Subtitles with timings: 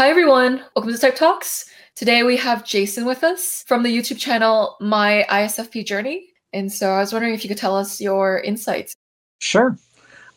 [0.00, 0.64] Hi, everyone.
[0.74, 1.68] Welcome to Type Talks.
[1.94, 6.28] Today we have Jason with us from the YouTube channel My ISFP Journey.
[6.54, 8.94] And so I was wondering if you could tell us your insights.
[9.42, 9.76] Sure.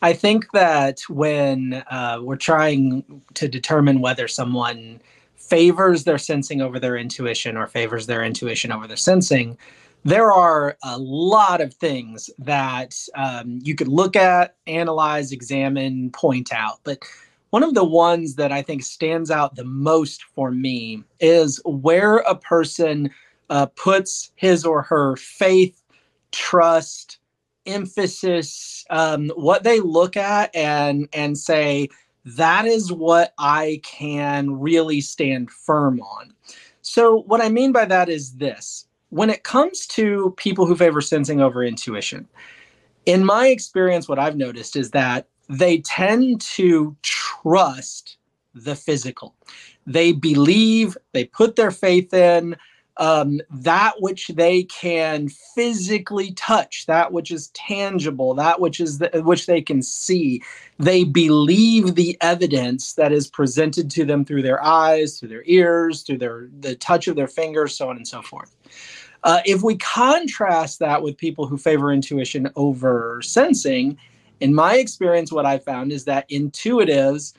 [0.02, 5.00] I think that when uh, we're trying to determine whether someone
[5.36, 9.56] favors their sensing over their intuition or favors their intuition over their sensing,
[10.04, 16.52] there are a lot of things that um, you could look at, analyze, examine, point
[16.52, 16.80] out.
[16.84, 16.98] But
[17.54, 22.16] one of the ones that I think stands out the most for me is where
[22.16, 23.12] a person
[23.48, 25.80] uh, puts his or her faith,
[26.32, 27.18] trust,
[27.64, 31.90] emphasis, um, what they look at and and say
[32.24, 36.34] that is what I can really stand firm on.
[36.82, 41.00] So what I mean by that is this: when it comes to people who favor
[41.00, 42.26] sensing over intuition,
[43.06, 48.16] in my experience, what I've noticed is that they tend to trust
[48.54, 49.34] the physical.
[49.86, 52.56] They believe, they put their faith in
[52.96, 59.10] um, that which they can physically touch, that which is tangible, that which is the,
[59.24, 60.42] which they can see.
[60.78, 66.02] They believe the evidence that is presented to them through their eyes, through their ears,
[66.02, 68.54] through their the touch of their fingers, so on and so forth.
[69.24, 73.98] Uh, if we contrast that with people who favor intuition over sensing,
[74.40, 77.34] in my experience, what I found is that intuitives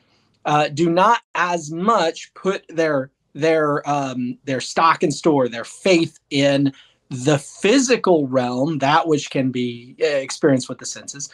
[0.45, 6.19] uh, do not as much put their their um, their stock and store, their faith
[6.29, 6.71] in
[7.09, 11.29] the physical realm, that which can be uh, experienced with the senses,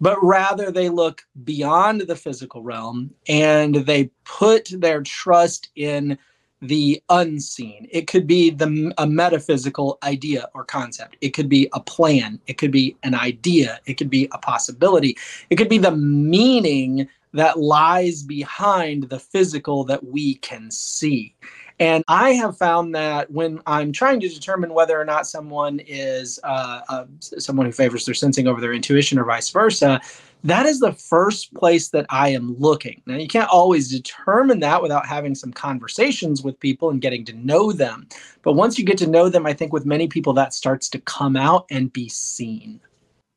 [0.00, 6.18] but rather they look beyond the physical realm and they put their trust in
[6.62, 7.88] the unseen.
[7.90, 11.16] It could be the a metaphysical idea or concept.
[11.20, 12.40] It could be a plan.
[12.46, 13.80] It could be an idea.
[13.86, 15.16] It could be a possibility.
[15.50, 21.34] It could be the meaning that lies behind the physical that we can see.
[21.80, 26.38] And I have found that when I'm trying to determine whether or not someone is
[26.44, 30.00] uh, uh, someone who favors their sensing over their intuition or vice versa,
[30.44, 33.02] that is the first place that I am looking.
[33.06, 37.32] Now, you can't always determine that without having some conversations with people and getting to
[37.32, 38.08] know them.
[38.42, 41.00] But once you get to know them, I think with many people that starts to
[41.00, 42.80] come out and be seen.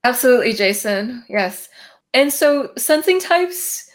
[0.04, 1.24] Absolutely, Jason.
[1.30, 1.70] Yes.
[2.14, 3.90] And so, sensing types,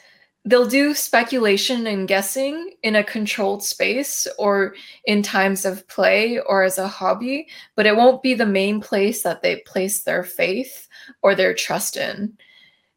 [0.45, 6.63] they'll do speculation and guessing in a controlled space or in times of play or
[6.63, 10.89] as a hobby, but it won't be the main place that they place their faith
[11.23, 12.37] or their trust in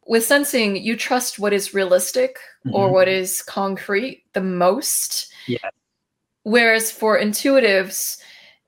[0.06, 2.74] with sensing you trust what is realistic mm-hmm.
[2.74, 5.32] or what is concrete the most.
[5.46, 5.70] Yeah.
[6.42, 8.18] Whereas for intuitives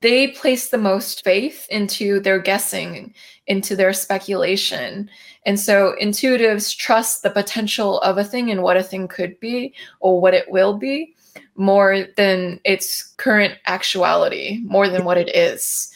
[0.02, 3.14] they place the most faith into their guessing
[3.46, 5.08] into their speculation.
[5.44, 9.74] And so intuitives trust the potential of a thing and what a thing could be
[10.00, 11.14] or what it will be
[11.54, 15.90] more than its current actuality more than what it is.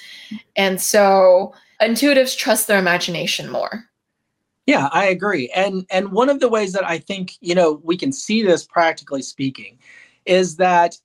[0.56, 3.89] And so intuitives trust their imagination more
[4.70, 5.50] yeah, I agree.
[5.52, 8.64] And and one of the ways that I think, you know, we can see this
[8.64, 9.80] practically speaking
[10.26, 10.96] is that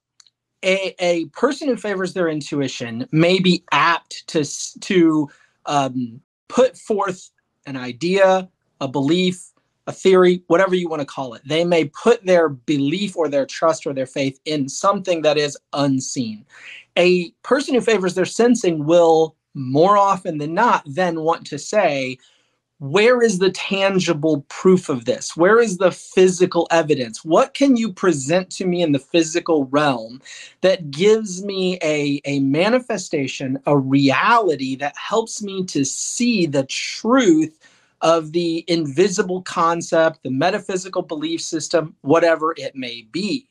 [0.64, 4.46] a, a person who favors their intuition may be apt to
[4.82, 5.30] to
[5.66, 7.32] um, put forth
[7.66, 8.48] an idea,
[8.82, 9.52] a belief,
[9.88, 11.42] a theory, whatever you want to call it.
[11.44, 15.58] They may put their belief or their trust or their faith in something that is
[15.74, 16.46] unseen.
[16.98, 22.20] A person who favors their sensing will more often than not then want to say,
[22.80, 25.38] where is the tangible proof of this?
[25.38, 27.24] Where is the physical evidence?
[27.24, 30.22] What can you present to me in the physical realm
[30.62, 37.58] that gives me a, a manifestation, a reality that helps me to see the truth
[38.02, 43.48] of the invisible concept, the metaphysical belief system, whatever it may be?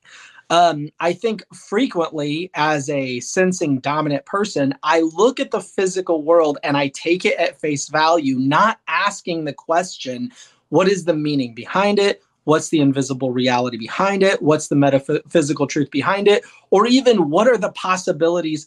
[0.50, 6.58] Um, I think frequently, as a sensing dominant person, I look at the physical world
[6.62, 10.30] and I take it at face value, not asking the question,
[10.68, 12.22] what is the meaning behind it?
[12.44, 14.42] What's the invisible reality behind it?
[14.42, 16.44] What's the metaphysical truth behind it?
[16.70, 18.66] Or even what are the possibilities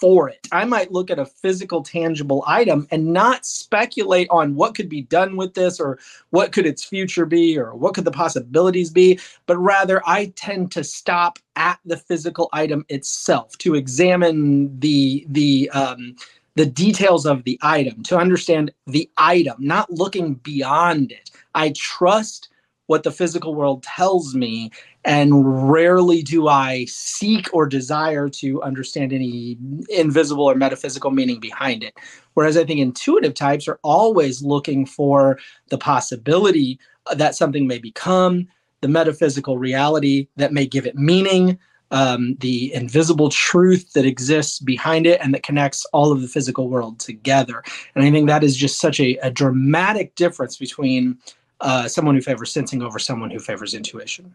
[0.00, 0.46] for it.
[0.52, 5.02] I might look at a physical, tangible item and not speculate on what could be
[5.02, 5.98] done with this or
[6.30, 10.72] what could its future be or what could the possibilities be, but rather I tend
[10.72, 16.16] to stop at the physical item itself to examine the the um,
[16.56, 21.30] the details of the item to understand the item, not looking beyond it.
[21.54, 22.48] I trust
[22.86, 24.70] what the physical world tells me
[25.06, 29.56] and rarely do I seek or desire to understand any
[29.88, 31.94] invisible or metaphysical meaning behind it.
[32.34, 35.38] Whereas I think intuitive types are always looking for
[35.68, 36.80] the possibility
[37.14, 38.48] that something may become,
[38.80, 41.56] the metaphysical reality that may give it meaning,
[41.92, 46.68] um, the invisible truth that exists behind it and that connects all of the physical
[46.68, 47.62] world together.
[47.94, 51.18] And I think that is just such a, a dramatic difference between
[51.60, 54.34] uh, someone who favors sensing over someone who favors intuition.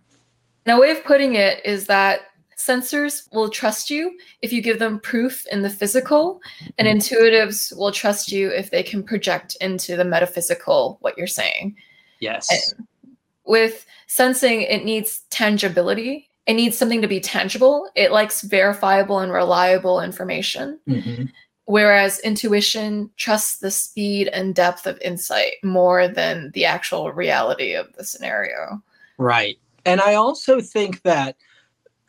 [0.66, 2.22] And a way of putting it is that
[2.58, 6.42] sensors will trust you if you give them proof in the physical,
[6.78, 6.98] and mm-hmm.
[6.98, 11.76] intuitives will trust you if they can project into the metaphysical what you're saying.
[12.20, 12.50] Yes.
[12.52, 13.16] And
[13.46, 16.30] with sensing, it needs tangibility.
[16.46, 17.90] It needs something to be tangible.
[17.96, 20.80] It likes verifiable and reliable information.
[20.88, 21.26] Mm-hmm.
[21.66, 27.94] Whereas intuition trusts the speed and depth of insight more than the actual reality of
[27.94, 28.82] the scenario.
[29.18, 29.58] Right.
[29.86, 31.36] And I also think that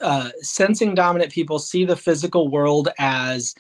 [0.01, 3.55] uh, sensing dominant people see the physical world as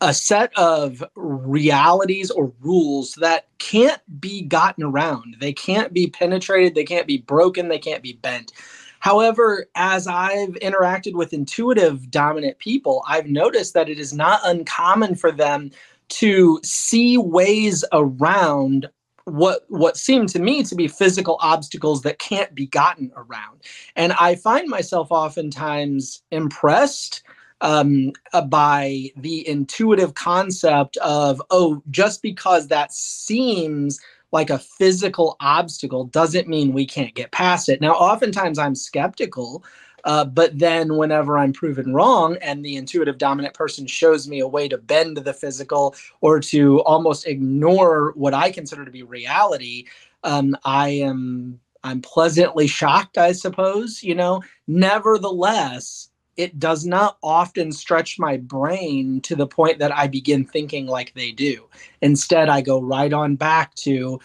[0.00, 5.36] a set of realities or rules that can't be gotten around.
[5.40, 8.52] They can't be penetrated, they can't be broken, they can't be bent.
[8.98, 15.16] However, as I've interacted with intuitive dominant people, I've noticed that it is not uncommon
[15.16, 15.70] for them
[16.10, 18.88] to see ways around
[19.24, 23.62] what what seem to me to be physical obstacles that can't be gotten around.
[23.96, 27.22] And i find myself oftentimes impressed
[27.60, 34.00] um, uh, by the intuitive concept of oh just because that seems
[34.32, 37.80] like a physical obstacle doesn't mean we can't get past it.
[37.80, 39.64] Now oftentimes i'm skeptical
[40.04, 44.48] uh, but then, whenever I'm proven wrong and the intuitive dominant person shows me a
[44.48, 49.86] way to bend the physical or to almost ignore what I consider to be reality,
[50.24, 54.02] um, I am I'm pleasantly shocked, I suppose.
[54.02, 60.06] You know, nevertheless, it does not often stretch my brain to the point that I
[60.06, 61.68] begin thinking like they do.
[62.00, 64.20] Instead, I go right on back to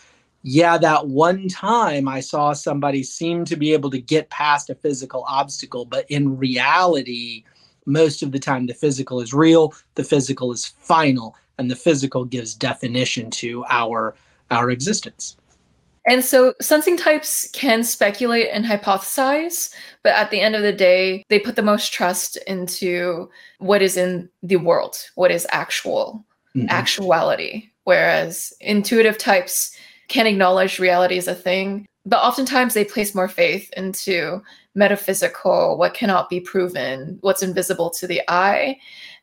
[0.50, 4.76] yeah, that one time I saw somebody seem to be able to get past a
[4.76, 7.44] physical obstacle, but in reality,
[7.86, 12.24] most of the time the physical is real, the physical is final, and the physical
[12.24, 14.16] gives definition to our
[14.50, 15.36] our existence.
[16.08, 21.26] And so sensing types can speculate and hypothesize, but at the end of the day,
[21.28, 26.24] they put the most trust into what is in the world, what is actual,
[26.56, 26.70] mm-hmm.
[26.70, 27.70] actuality.
[27.84, 29.77] Whereas intuitive types
[30.08, 34.42] can acknowledge reality as a thing, but oftentimes they place more faith into
[34.76, 38.80] metaphysical, what cannot be proven, what's invisible to the eye.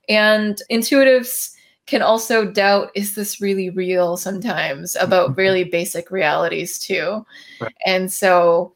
[0.08, 1.52] And intuitives
[1.86, 7.24] can also doubt is this really real sometimes about really basic realities too.
[7.60, 7.74] Right.
[7.86, 8.74] And so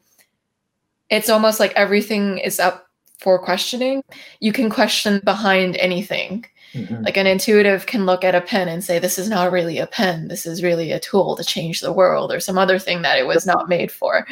[1.09, 4.03] it's almost like everything is up for questioning.
[4.39, 6.45] You can question behind anything.
[6.73, 7.03] Mm-hmm.
[7.03, 9.87] Like an intuitive can look at a pen and say, This is not really a
[9.87, 10.27] pen.
[10.27, 13.25] This is really a tool to change the world or some other thing that it
[13.27, 14.27] was not made for.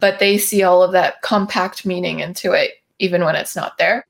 [0.00, 4.06] But they see all of that compact meaning into it, even when it's not there.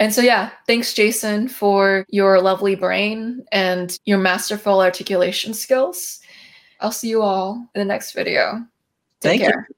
[0.00, 6.18] And so, yeah, thanks, Jason, for your lovely brain and your masterful articulation skills.
[6.80, 8.66] I'll see you all in the next video.
[9.20, 9.66] Take Thank care.
[9.68, 9.74] You.